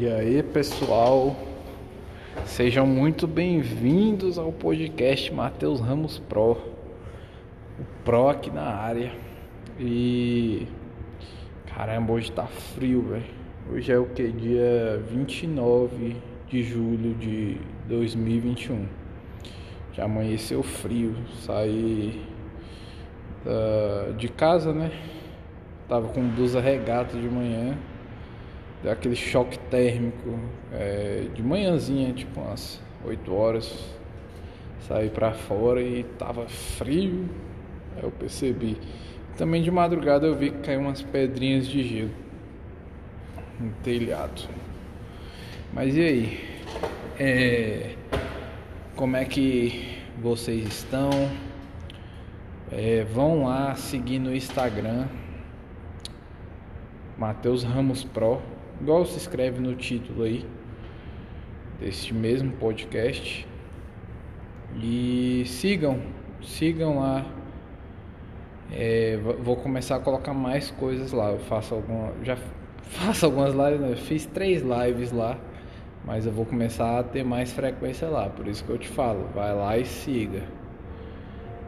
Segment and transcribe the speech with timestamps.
[0.00, 1.36] E aí, pessoal,
[2.46, 6.52] sejam muito bem-vindos ao podcast Matheus Ramos Pro.
[6.52, 9.12] O Pro aqui na área.
[9.78, 10.66] E
[11.66, 13.26] caramba, hoje tá frio, velho.
[13.70, 14.26] Hoje é o que?
[14.28, 16.16] Dia 29
[16.48, 18.86] de julho de 2021.
[19.92, 21.14] Já amanheceu frio.
[21.42, 22.24] Saí
[23.44, 24.92] da, de casa, né?
[25.86, 27.76] Tava com blusa regata de manhã
[28.82, 30.38] deu aquele choque térmico
[30.72, 33.94] é, de manhãzinha, tipo umas 8 horas,
[34.86, 37.28] saí para fora e tava frio,
[37.96, 38.76] aí eu percebi.
[39.36, 42.10] Também de madrugada eu vi que caiu umas pedrinhas de gelo
[43.58, 44.48] no telhado.
[45.72, 46.50] Mas e aí?
[47.18, 47.94] É,
[48.96, 51.10] como é que vocês estão?
[52.72, 55.06] É, vão lá seguir no Instagram
[57.18, 58.40] Matheus Ramos Pro
[58.80, 60.44] igual se escreve no título aí
[61.80, 63.46] deste mesmo podcast.
[64.76, 66.00] E sigam,
[66.42, 67.26] sigam lá.
[68.72, 71.30] É, vou começar a colocar mais coisas lá.
[71.30, 72.36] Eu faço alguma, já
[72.82, 73.96] faço algumas lives, né?
[73.96, 75.38] fiz três lives lá,
[76.04, 78.28] mas eu vou começar a ter mais frequência lá.
[78.28, 80.42] Por isso que eu te falo, vai lá e siga.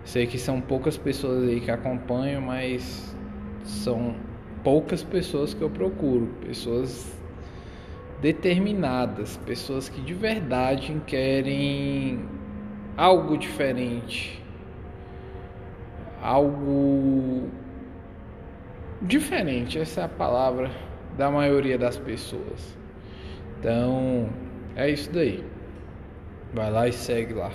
[0.05, 3.17] Sei que são poucas pessoas aí que acompanham, mas
[3.64, 4.14] são
[4.62, 7.12] poucas pessoas que eu procuro, pessoas
[8.20, 12.24] determinadas, pessoas que de verdade querem
[12.96, 14.42] algo diferente,
[16.22, 17.48] algo
[19.00, 20.70] diferente, essa é a palavra
[21.16, 22.77] da maioria das pessoas.
[23.58, 24.28] Então,
[24.77, 25.44] é isso daí.
[26.55, 27.50] Vai lá e segue lá.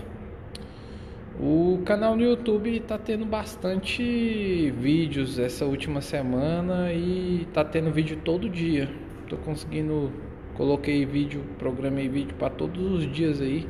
[1.40, 8.18] O canal no YouTube tá tendo bastante vídeos essa última semana e tá tendo vídeo
[8.26, 8.90] todo dia.
[9.30, 10.12] Tô conseguindo
[10.56, 13.70] coloquei vídeo, programei vídeo para todos os dias aí.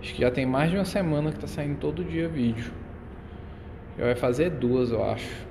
[0.00, 2.72] Acho que já tem mais de uma semana que tá saindo todo dia vídeo.
[3.96, 5.46] Já vai fazer duas, eu acho.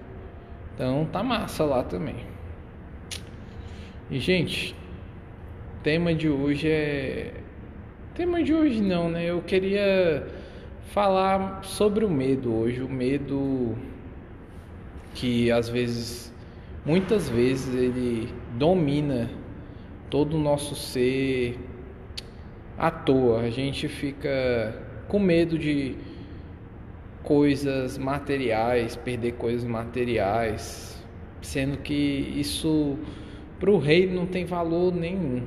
[0.76, 2.18] Então tá massa lá também.
[4.10, 4.76] E gente,
[5.82, 7.36] tema de hoje é
[8.14, 9.24] tema de hoje não, né?
[9.24, 10.28] Eu queria
[10.92, 13.78] falar sobre o medo hoje, o medo
[15.14, 16.34] que às vezes,
[16.86, 19.30] muitas vezes ele domina
[20.10, 21.58] todo o nosso ser
[22.78, 23.40] à toa.
[23.40, 24.76] A gente fica
[25.08, 25.96] com medo de
[27.24, 31.02] coisas materiais, perder coisas materiais,
[31.42, 32.98] sendo que isso
[33.62, 35.44] para o rei não tem valor nenhum.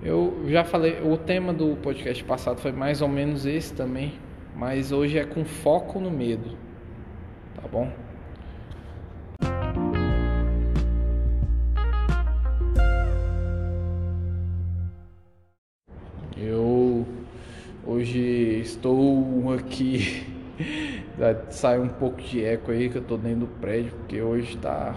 [0.00, 4.12] Eu já falei, o tema do podcast passado foi mais ou menos esse também,
[4.54, 6.56] mas hoje é com foco no medo,
[7.56, 7.90] tá bom?
[16.36, 17.04] Eu
[17.84, 20.24] hoje estou aqui,
[21.50, 24.94] sai um pouco de eco aí que eu tô dentro do prédio, porque hoje está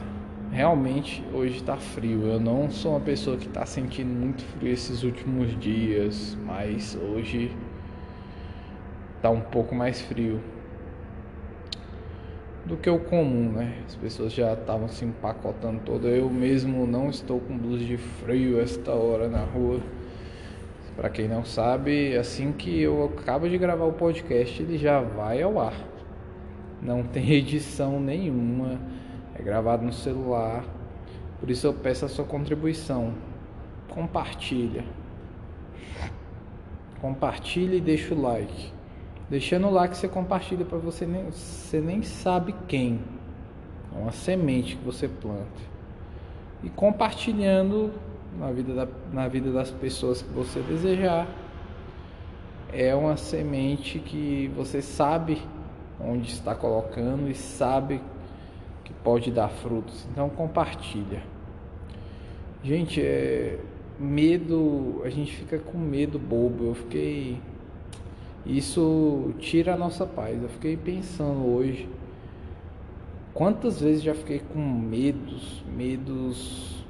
[0.51, 2.28] realmente hoje está frio.
[2.28, 7.56] Eu não sou uma pessoa que está sentindo muito frio esses últimos dias, mas hoje
[9.16, 10.41] está um pouco mais frio
[12.66, 13.78] do que o comum, né?
[13.88, 16.07] As pessoas já estavam se empacotando toda.
[16.07, 19.79] Eu mesmo não estou com blusa de frio esta hora na rua.
[20.95, 25.41] Para quem não sabe, assim que eu acabo de gravar o podcast, ele já vai
[25.41, 25.73] ao ar.
[26.81, 28.79] Não tem edição nenhuma
[29.36, 30.64] é gravado no celular.
[31.40, 33.14] Por isso eu peço a sua contribuição.
[33.90, 34.86] Compartilha.
[37.00, 38.72] Compartilha e deixa o like.
[39.30, 43.00] Deixando o like você compartilha para você nem você nem sabe quem.
[43.96, 45.72] É uma semente que você planta.
[46.64, 47.91] E compartilhando
[48.38, 51.28] na vida, da, na vida das pessoas que você desejar.
[52.74, 55.41] É uma semente que você sabe
[56.00, 58.02] onde está colocando e sabe
[58.91, 60.06] que pode dar frutos.
[60.12, 61.24] Então compartilha.
[62.63, 63.57] Gente, é,
[63.97, 66.66] medo, a gente fica com medo bobo.
[66.66, 67.40] Eu fiquei
[68.46, 70.41] isso tira a nossa paz.
[70.41, 71.88] Eu fiquei pensando hoje
[73.34, 76.84] quantas vezes já fiquei com medos, medos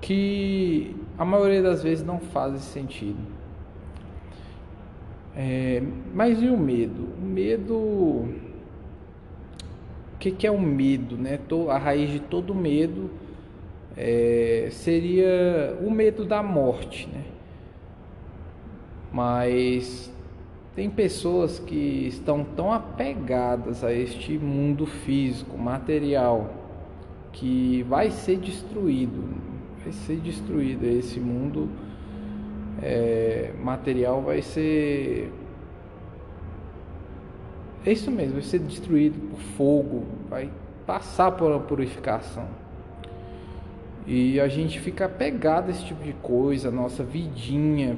[0.00, 3.40] que a maioria das vezes não fazem sentido.
[5.36, 5.82] É,
[6.14, 7.08] mas e o medo?
[7.20, 8.49] O medo
[10.20, 11.40] que, que é o medo, né?
[11.70, 13.10] A raiz de todo medo
[13.96, 17.24] é, seria o medo da morte, né?
[19.10, 20.12] Mas
[20.76, 26.54] tem pessoas que estão tão apegadas a este mundo físico, material,
[27.32, 29.24] que vai ser destruído.
[29.82, 30.86] vai ser destruída.
[30.86, 31.68] Esse mundo
[32.82, 35.32] é, material vai ser.
[37.84, 40.50] É isso mesmo, vai ser destruído por fogo, vai
[40.86, 42.46] passar por uma purificação.
[44.06, 47.96] E a gente fica apegado a esse tipo de coisa, nossa vidinha,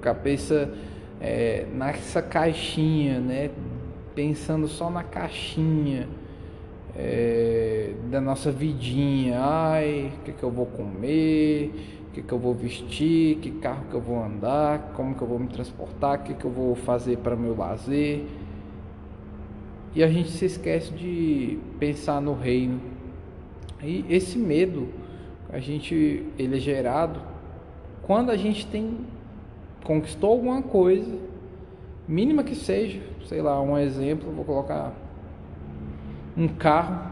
[0.00, 0.72] cabeça
[1.20, 3.50] é, nessa caixinha, né?
[4.14, 6.08] Pensando só na caixinha
[6.96, 9.38] é, da nossa vidinha.
[9.40, 11.70] Ai, o que, que eu vou comer?
[12.08, 13.36] O que, que eu vou vestir?
[13.36, 14.92] Que carro que eu vou andar?
[14.94, 16.20] Como que eu vou me transportar?
[16.20, 18.24] O que, que eu vou fazer para meu lazer?
[19.96, 22.78] E a gente se esquece de pensar no reino.
[23.82, 24.90] E esse medo,
[25.48, 27.18] a gente, ele é gerado
[28.02, 28.98] quando a gente tem
[29.82, 31.16] conquistou alguma coisa,
[32.06, 34.92] mínima que seja, sei lá, um exemplo, vou colocar
[36.36, 37.10] um carro,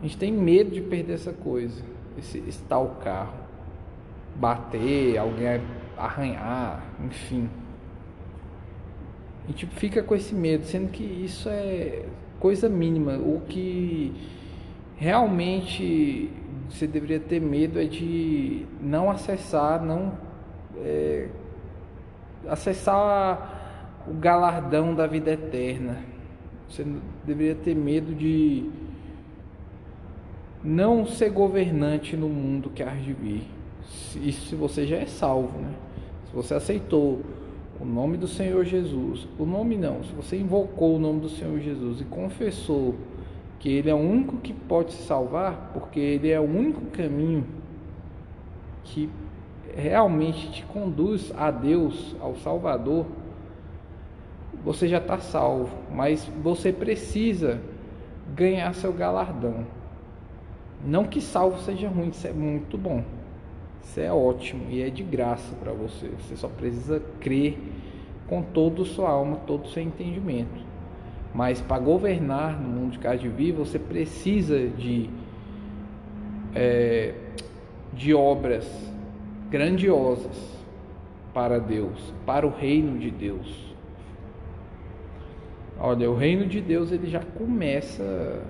[0.00, 1.80] a gente tem medo de perder essa coisa,
[2.18, 3.34] esse, esse tal carro,
[4.34, 5.60] bater, alguém
[5.96, 7.48] arranhar, enfim.
[9.50, 12.04] A gente fica com esse medo, sendo que isso é
[12.38, 13.16] coisa mínima.
[13.16, 14.12] O que
[14.96, 16.30] realmente
[16.68, 20.12] você deveria ter medo é de não acessar, não
[20.76, 21.26] é,
[22.46, 25.98] acessar o galardão da vida eterna.
[26.68, 26.86] Você
[27.26, 28.70] deveria ter medo de
[30.62, 33.42] não ser governante no mundo que há de vir.
[34.22, 35.74] Isso se você já é salvo, né?
[36.26, 37.20] Se você aceitou
[37.80, 41.58] o nome do Senhor Jesus, o nome não, se você invocou o nome do Senhor
[41.58, 42.94] Jesus e confessou
[43.58, 47.44] que Ele é o único que pode se salvar, porque Ele é o único caminho
[48.84, 49.08] que
[49.74, 53.06] realmente te conduz a Deus, ao Salvador,
[54.64, 57.60] você já está salvo, mas você precisa
[58.34, 59.66] ganhar seu galardão.
[60.84, 63.02] Não que salvo seja ruim, isso é muito bom,
[63.82, 66.08] isso é ótimo e é de graça para você.
[66.08, 67.58] Você só precisa crer
[68.28, 70.64] com toda a sua alma, todo o seu entendimento.
[71.34, 75.10] Mas para governar no mundo de vida, você precisa de,
[76.54, 77.14] é,
[77.92, 78.66] de obras
[79.50, 80.60] grandiosas
[81.32, 83.74] para Deus, para o reino de Deus.
[85.78, 88.42] Olha, o reino de Deus ele já começa,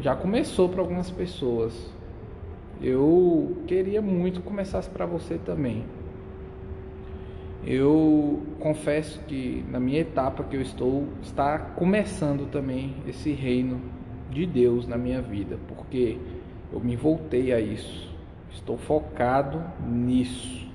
[0.00, 1.97] já começou para algumas pessoas.
[2.80, 5.84] Eu queria muito que começasse para você também.
[7.66, 13.80] Eu confesso que na minha etapa que eu estou, está começando também esse reino
[14.30, 16.18] de Deus na minha vida, porque
[16.72, 18.14] eu me voltei a isso.
[18.52, 20.68] Estou focado nisso.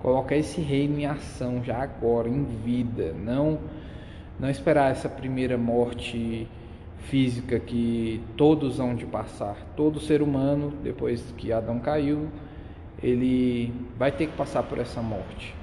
[0.00, 3.58] Colocar esse reino em ação já agora, em vida, não
[4.38, 6.46] não esperar essa primeira morte
[6.98, 9.56] física que todos hão de passar.
[9.76, 12.28] Todo ser humano, depois que Adão caiu,
[13.02, 15.54] ele vai ter que passar por essa morte.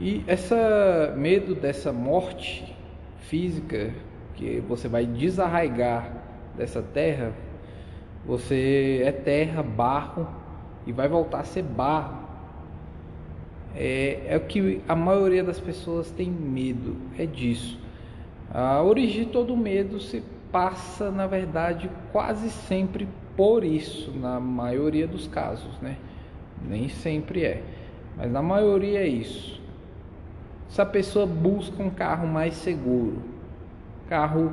[0.00, 2.74] E essa medo dessa morte
[3.20, 3.92] física
[4.34, 6.12] que você vai desarraigar
[6.56, 7.32] dessa terra
[8.28, 10.28] você é terra, barro
[10.86, 12.28] e vai voltar a ser barro.
[13.74, 17.80] É, é o que a maioria das pessoas tem medo, é disso.
[18.52, 23.06] A origem de todo medo se passa, na verdade, quase sempre
[23.36, 25.96] por isso, na maioria dos casos, né?
[26.66, 27.62] Nem sempre é,
[28.16, 29.60] mas na maioria é isso.
[30.68, 33.22] Se a pessoa busca um carro mais seguro,
[34.08, 34.52] carro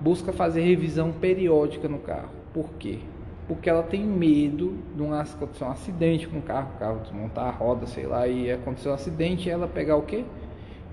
[0.00, 2.30] busca fazer revisão periódica no carro.
[2.52, 2.98] Por quê?
[3.46, 7.46] porque ela tem medo de um, acontecer um acidente com o carro, o carro desmontar
[7.46, 10.24] a roda, sei lá, e acontecer um acidente e ela pegar o quê?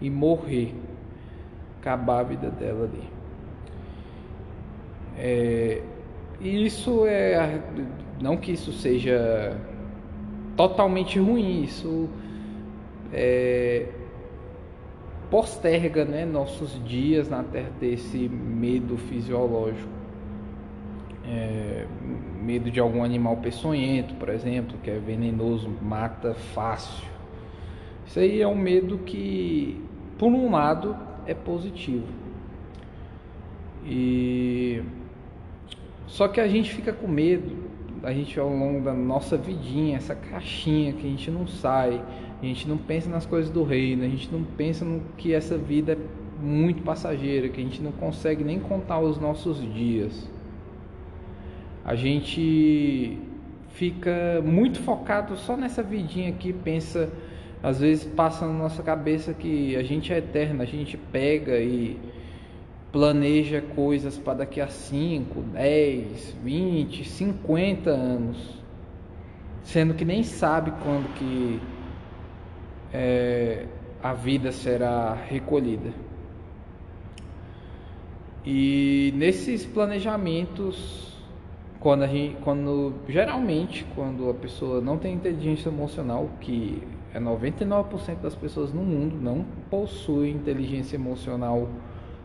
[0.02, 0.74] E morrer,
[1.82, 3.04] acabar a vida dela ali.
[5.18, 5.82] É,
[6.40, 7.62] e isso é,
[8.22, 9.60] não que isso seja
[10.56, 12.08] totalmente ruim, isso
[13.12, 13.88] é,
[15.30, 20.02] posterga né, nossos dias na Terra desse medo fisiológico
[21.26, 21.86] é,
[22.42, 27.08] medo de algum animal peçonhento, por exemplo, que é venenoso, mata fácil.
[28.06, 29.82] Isso aí é um medo que,
[30.18, 32.08] por um lado, é positivo.
[33.86, 34.82] E
[36.08, 37.70] só que a gente fica com medo,
[38.04, 42.02] a gente ao longo da nossa vidinha, essa caixinha que a gente não sai,
[42.42, 45.58] a gente não pensa nas coisas do reino, a gente não pensa no que essa
[45.58, 45.98] vida é
[46.44, 50.30] muito passageira, que a gente não consegue nem contar os nossos dias
[51.84, 53.18] a gente
[53.70, 57.10] fica muito focado só nessa vidinha aqui, pensa,
[57.64, 62.00] às vezes passa na nossa cabeça que a gente é eterno, a gente pega e
[62.92, 68.62] planeja coisas para daqui a 5, 10, 20, 50 anos.
[69.64, 71.62] sendo que nem sabe quando que
[72.92, 73.68] é,
[74.02, 75.94] a vida será recolhida.
[78.44, 81.16] E nesses planejamentos,
[81.80, 86.82] quando a gente, quando geralmente quando a pessoa não tem inteligência emocional, que
[87.14, 91.68] é 99% das pessoas no mundo não possuem inteligência emocional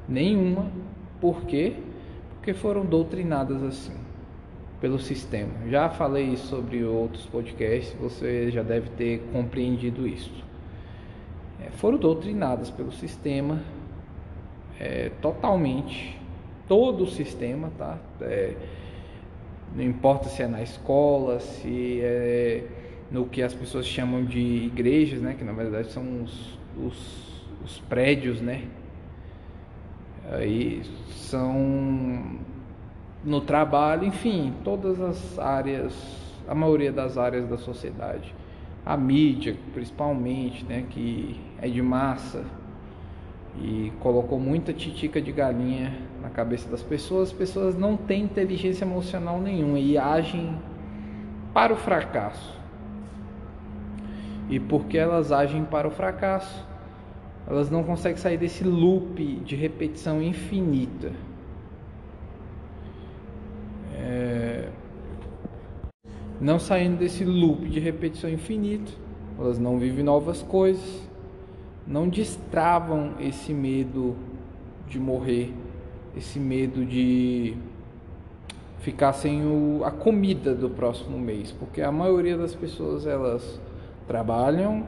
[0.08, 0.70] nenhuma,
[1.20, 1.74] por quê?
[2.36, 3.96] Porque foram doutrinadas assim
[4.80, 5.52] pelo sistema.
[5.68, 10.44] Já falei sobre outros podcasts, você já deve ter compreendido isso.
[11.60, 13.62] É, foram doutrinadas pelo sistema
[14.78, 16.20] é, totalmente,
[16.68, 17.98] todo o sistema, tá?
[18.20, 18.54] É,
[19.74, 22.64] não importa se é na escola, se é
[23.10, 25.34] no que as pessoas chamam de igrejas, né?
[25.38, 28.64] Que na verdade são os, os, os prédios, né?
[30.30, 32.38] Aí são
[33.24, 35.94] no trabalho, enfim, todas as áreas,
[36.48, 38.34] a maioria das áreas da sociedade.
[38.84, 42.44] A mídia, principalmente, né, que é de massa
[43.60, 47.28] e colocou muita titica de galinha na cabeça das pessoas.
[47.28, 50.56] As pessoas não têm inteligência emocional nenhuma e agem
[51.52, 52.56] para o fracasso.
[54.48, 56.64] E porque elas agem para o fracasso,
[57.46, 61.12] elas não conseguem sair desse loop de repetição infinita.
[63.94, 64.68] É...
[66.40, 68.92] Não saindo desse loop de repetição infinita,
[69.38, 71.08] elas não vivem novas coisas,
[71.86, 74.16] não destravam esse medo
[74.88, 75.52] de morrer,
[76.16, 77.56] esse medo de
[78.78, 83.60] ficar sem o, a comida do próximo mês, porque a maioria das pessoas elas
[84.06, 84.84] trabalham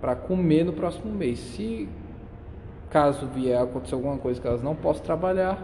[0.00, 1.38] para comer no próximo mês.
[1.38, 1.88] Se
[2.90, 5.58] caso vier acontecer alguma coisa que elas não possam trabalhar,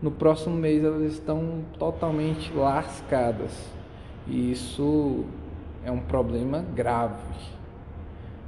[0.00, 3.70] no próximo mês elas estão totalmente lascadas.
[4.26, 5.24] E isso
[5.84, 7.22] é um problema grave.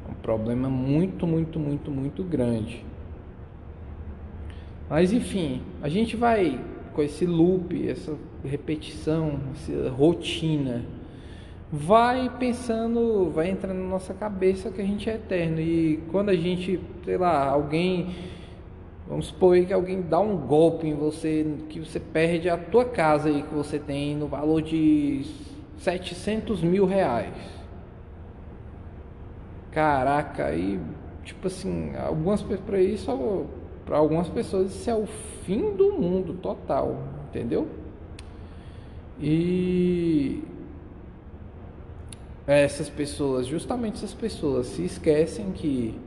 [0.08, 2.84] É um problema muito, muito, muito, muito grande.
[4.88, 6.60] Mas enfim, a gente vai
[6.92, 10.84] com esse loop, essa repetição, essa rotina
[11.73, 15.61] vai pensando, vai entrando na nossa cabeça que a gente é eterno.
[15.61, 18.14] E quando a gente, sei lá, alguém,
[19.09, 23.28] vamos supor que alguém dá um golpe em você, que você perde a tua casa
[23.28, 25.25] aí que você tem no valor de
[25.78, 27.35] 700 mil reais.
[29.71, 30.80] Caraca, aí,
[31.25, 33.47] tipo assim, algumas para isso,
[33.85, 35.06] para algumas pessoas isso é o
[35.44, 36.97] fim do mundo total,
[37.28, 37.66] entendeu?
[39.21, 40.42] E
[42.46, 45.98] essas pessoas, justamente essas pessoas, se esquecem que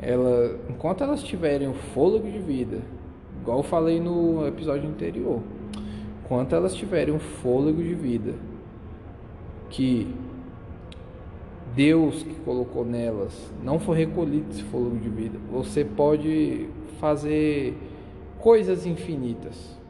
[0.00, 2.78] ela, enquanto elas tiverem o fôlego de vida,
[3.40, 5.40] igual eu falei no episódio anterior,
[6.24, 8.34] enquanto elas tiverem o fôlego de vida
[9.70, 10.12] que
[11.74, 17.78] Deus que colocou nelas não for recolhido esse fôlego de vida, você pode fazer
[18.40, 19.80] coisas infinitas.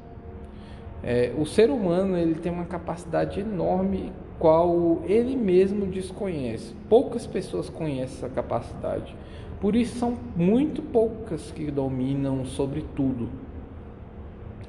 [1.03, 4.13] É, o ser humano ele tem uma capacidade enorme
[4.43, 6.75] qual ele mesmo desconhece.
[6.89, 9.15] Poucas pessoas conhecem essa capacidade.
[9.61, 13.29] Por isso são muito poucas que dominam sobre tudo.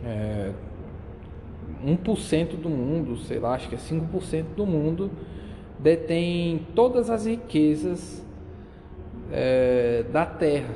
[0.06, 0.52] É,
[1.84, 5.10] 1% do mundo, sei lá, acho que é 5% do mundo,
[5.80, 8.24] detém todas as riquezas
[9.32, 10.76] é, da Terra.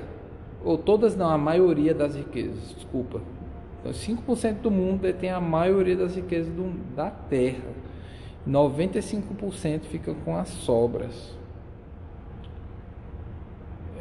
[0.65, 3.21] Ou todas não, a maioria das riquezas, desculpa.
[3.79, 7.86] Então, 5% do mundo detém a maioria das riquezas do, da Terra.
[8.47, 11.35] 95% fica com as sobras.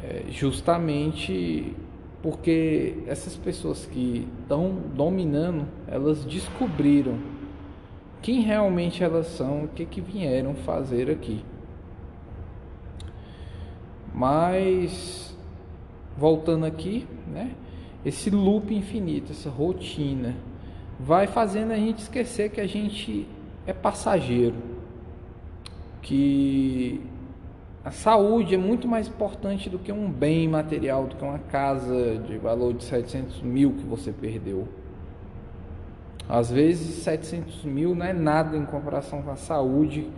[0.03, 1.75] É justamente
[2.21, 7.19] porque essas pessoas que estão dominando, elas descobriram
[8.21, 11.43] quem realmente elas são, o que, que vieram fazer aqui.
[14.13, 15.37] Mas
[16.17, 17.51] voltando aqui, né?
[18.03, 20.35] Esse loop infinito, essa rotina,
[20.99, 23.27] vai fazendo a gente esquecer que a gente
[23.67, 24.55] é passageiro,
[26.01, 27.01] que
[27.83, 32.17] a saúde é muito mais importante do que um bem material, do que uma casa
[32.27, 34.67] de valor de 700 mil que você perdeu.
[36.27, 40.09] Às vezes 700 mil não é nada em comparação com a saúde,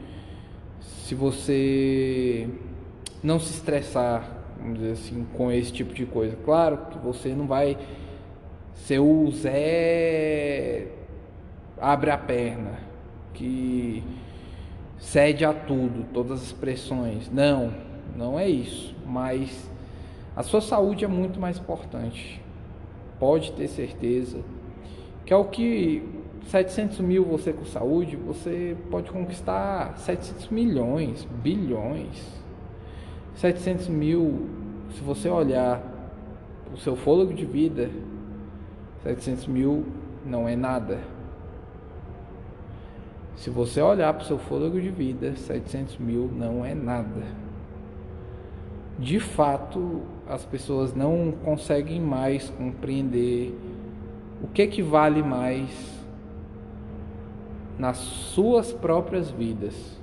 [0.79, 2.47] se você
[3.23, 4.29] não se estressar,
[4.59, 6.35] vamos dizer assim, com esse tipo de coisa.
[6.45, 7.77] Claro que você não vai
[8.73, 10.87] ser o Zé
[11.79, 12.88] abre a perna,
[13.33, 14.03] que
[14.97, 17.29] cede a tudo, todas as pressões.
[17.31, 17.73] Não,
[18.15, 18.95] não é isso.
[19.05, 19.69] Mas
[20.35, 22.41] a sua saúde é muito mais importante.
[23.19, 24.39] Pode ter certeza
[25.29, 26.01] que é o que
[26.47, 32.41] 700 mil você com saúde, você pode conquistar 700 milhões, bilhões.
[33.35, 34.47] 700 mil,
[34.95, 35.83] se você olhar
[36.73, 37.91] o seu fôlego de vida,
[39.03, 39.85] 700 mil
[40.25, 40.97] não é nada.
[43.39, 47.23] Se você olhar para o seu fôlego de vida, 700 mil não é nada.
[48.99, 53.57] De fato, as pessoas não conseguem mais compreender
[54.43, 55.69] o que que vale mais
[57.77, 59.97] nas suas próprias vidas.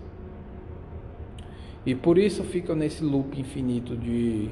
[1.85, 4.49] E por isso ficam nesse loop infinito de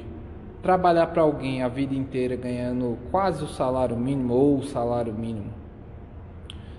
[0.60, 5.54] trabalhar para alguém a vida inteira ganhando quase o salário mínimo ou o salário mínimo,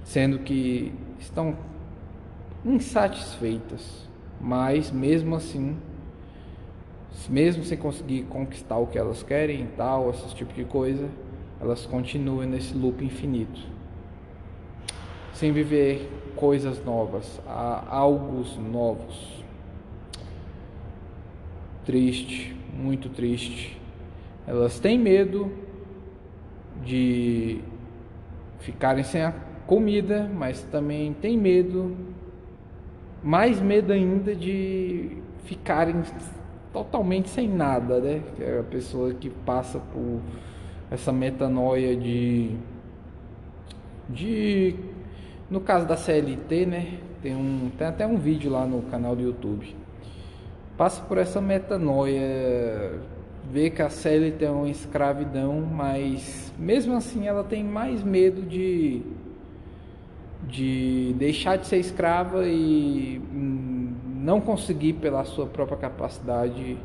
[0.03, 1.73] sendo que estão
[2.65, 4.09] insatisfeitas,
[4.41, 5.77] mas mesmo assim,
[7.29, 11.07] mesmo sem conseguir conquistar o que elas querem tal, esse tipo de coisa,
[11.61, 13.61] elas continuam nesse loop infinito,
[15.33, 19.43] sem viver coisas novas, algos novos.
[21.85, 23.79] Triste, muito triste.
[24.47, 25.51] Elas têm medo
[26.83, 27.61] de
[28.59, 29.31] ficarem sem a
[29.67, 31.95] comida, mas também têm medo
[33.25, 36.03] mais medo ainda de ficarem
[36.71, 38.21] totalmente sem nada, né?
[38.35, 40.21] Que é a pessoa que passa por
[40.91, 42.55] essa metanoia de
[44.07, 44.75] de
[45.49, 46.99] no caso da CLT, né?
[47.23, 49.75] Tem um tem até um vídeo lá no canal do YouTube.
[50.77, 52.99] Passa por essa metanoia,
[53.51, 59.01] vê que a CLT é uma escravidão, mas mesmo assim ela tem mais medo de
[60.43, 66.77] de deixar de ser escrava e não conseguir pela sua própria capacidade,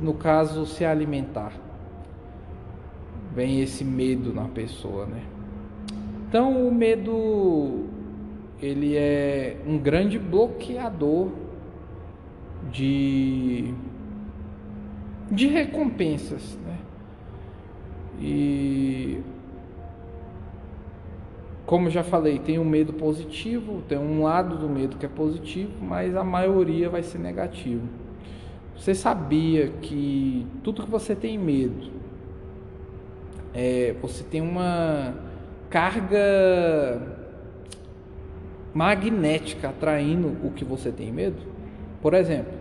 [0.00, 1.52] no caso, se alimentar.
[3.34, 5.22] Vem esse medo na pessoa, né?
[6.28, 7.84] Então o medo
[8.60, 11.28] ele é um grande bloqueador
[12.72, 13.74] de
[15.30, 16.78] de recompensas, né?
[18.20, 19.20] E
[21.66, 25.72] como já falei, tem um medo positivo, tem um lado do medo que é positivo,
[25.82, 27.82] mas a maioria vai ser negativo.
[28.76, 31.90] Você sabia que tudo que você tem medo,
[33.52, 35.12] é, você tem uma
[35.68, 37.02] carga
[38.72, 41.42] magnética atraindo o que você tem medo?
[42.00, 42.52] Por exemplo,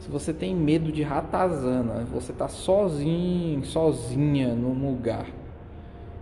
[0.00, 5.37] se você tem medo de ratazana, você está sozinho, sozinha num lugar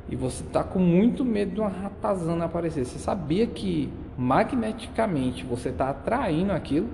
[0.08, 5.70] e você está com muito medo de uma ratazana aparecer, você sabia que magneticamente você
[5.70, 6.88] está atraindo aquilo?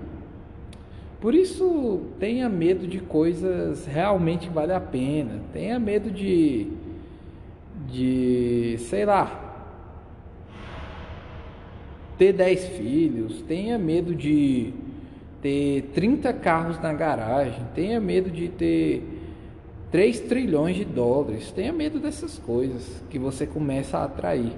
[1.20, 5.40] Por isso, tenha medo de coisas realmente que vale a pena.
[5.52, 6.66] Tenha medo de,
[7.88, 9.68] de sei lá,
[12.18, 13.40] ter 10 filhos.
[13.42, 14.74] Tenha medo de
[15.40, 17.62] ter 30 carros na garagem.
[17.72, 19.11] Tenha medo de ter
[19.92, 21.52] 3 trilhões de dólares.
[21.52, 24.54] Tenha medo dessas coisas que você começa a atrair.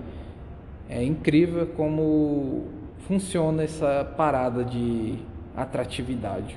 [0.88, 2.68] É incrível como
[3.00, 5.18] funciona essa parada de
[5.56, 6.56] atratividade.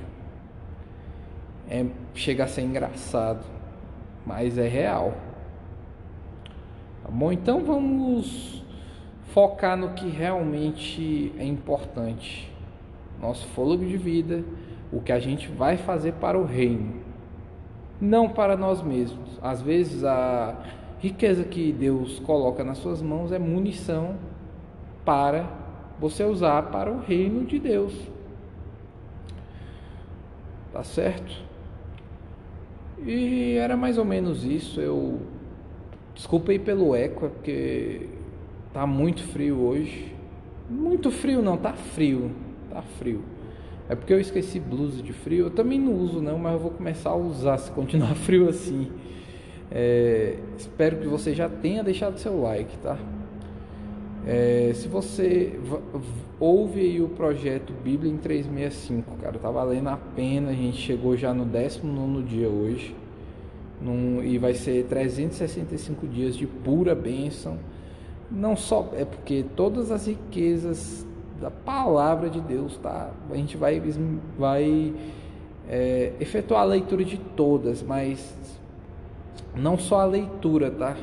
[1.68, 3.44] É, chega a ser engraçado,
[4.24, 5.18] mas é real.
[7.02, 7.32] Tá bom?
[7.32, 8.64] Então vamos
[9.34, 12.54] focar no que realmente é importante.
[13.20, 14.44] Nosso fôlego de vida,
[14.92, 17.07] o que a gente vai fazer para o reino
[18.00, 19.40] não para nós mesmos.
[19.42, 20.56] Às vezes a
[21.00, 24.16] riqueza que Deus coloca nas suas mãos é munição
[25.06, 25.48] para
[26.00, 27.94] você usar para o reino de Deus.
[30.72, 31.48] Tá certo?
[33.06, 34.80] E era mais ou menos isso.
[34.80, 35.20] Eu
[36.14, 38.10] desculpei pelo eco, é porque
[38.74, 40.16] tá muito frio hoje.
[40.70, 42.32] Muito frio não, tá frio.
[42.70, 43.24] Tá frio.
[43.90, 45.46] É porque eu esqueci blusa de frio.
[45.46, 48.92] Eu também não uso não, mas eu vou começar a usar se continuar frio assim.
[49.72, 52.98] É, espero que você já tenha deixado seu like, tá?
[54.26, 55.58] É, se você
[56.38, 60.50] ouve aí o projeto Bíblia em 365, cara, tá valendo a pena.
[60.50, 62.94] A gente chegou já no 19 dia hoje.
[63.82, 67.58] Num, e vai ser 365 dias de pura bênção.
[68.30, 71.07] Não só é porque todas as riquezas
[71.40, 73.12] da palavra de Deus, tá?
[73.30, 73.82] A gente vai,
[74.38, 74.94] vai
[75.70, 78.36] é, efetuar a leitura de todas, mas
[79.56, 80.96] não só a leitura, tá?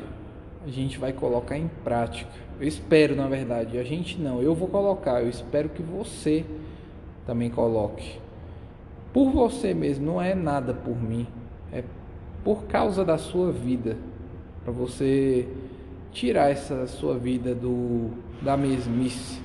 [0.65, 2.31] A gente vai colocar em prática.
[2.59, 6.45] Eu espero, na verdade, a gente não, eu vou colocar, eu espero que você
[7.25, 8.19] também coloque.
[9.13, 11.27] Por você mesmo, não é nada por mim,
[11.71, 11.83] é
[12.43, 13.97] por causa da sua vida,
[14.63, 15.47] para você
[16.11, 19.41] tirar essa sua vida do da mesmice,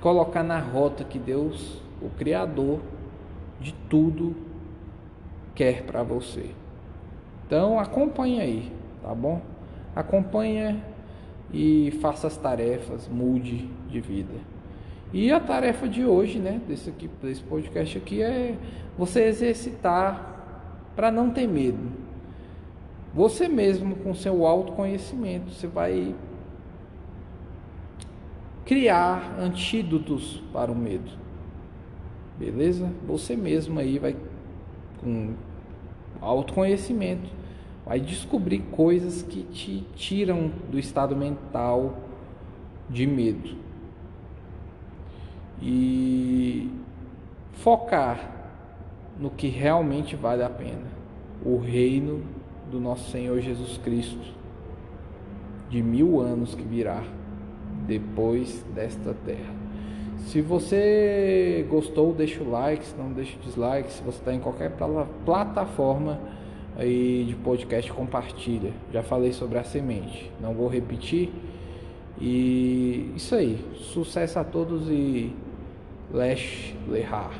[0.00, 2.80] colocar na rota que Deus, o criador
[3.60, 4.34] de tudo,
[5.54, 6.50] quer para você.
[7.46, 9.42] Então acompanhe aí, tá bom?
[9.94, 10.82] Acompanhe
[11.52, 14.34] e faça as tarefas, mude de vida.
[15.12, 18.56] E a tarefa de hoje, né, desse aqui, desse podcast aqui é
[18.96, 20.30] você exercitar
[20.94, 21.90] para não ter medo.
[23.12, 26.14] Você mesmo com seu autoconhecimento, você vai
[28.64, 31.10] criar antídotos para o medo.
[32.38, 32.90] Beleza?
[33.06, 34.16] Você mesmo aí vai
[35.00, 35.34] com
[36.20, 37.40] autoconhecimento
[37.90, 41.98] vai descobrir coisas que te tiram do estado mental
[42.88, 43.56] de medo.
[45.60, 46.70] E
[47.54, 48.30] focar
[49.18, 50.86] no que realmente vale a pena,
[51.44, 52.22] o reino
[52.70, 54.34] do nosso Senhor Jesus Cristo,
[55.68, 57.02] de mil anos que virá
[57.86, 59.54] depois desta terra.
[60.26, 63.90] Se você gostou, deixa o like, se não deixa o dislike.
[63.92, 64.72] Se você está em qualquer
[65.24, 66.20] plataforma
[66.76, 68.72] aí de podcast, compartilha.
[68.92, 71.30] Já falei sobre a semente, não vou repetir.
[72.20, 73.58] E isso aí.
[73.74, 75.34] Sucesso a todos e
[76.12, 77.32] Lesh Lehar.